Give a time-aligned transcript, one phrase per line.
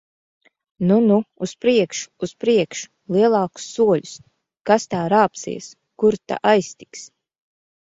[0.91, 1.17] Nu, nu!
[1.47, 2.09] Uz priekšu!
[2.27, 2.89] Uz priekšu!
[3.17, 4.15] Lielākus soļus!
[4.71, 5.71] Kas tā rāpsies!
[6.01, 7.09] Kur ta aiztiks!